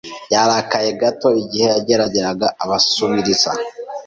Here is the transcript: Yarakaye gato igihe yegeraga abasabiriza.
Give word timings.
Yarakaye 0.33 0.89
gato 1.01 1.29
igihe 1.43 1.67
yegeraga 1.73 2.47
abasabiriza. 2.63 3.51